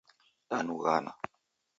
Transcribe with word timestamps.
Danughana 0.49 1.13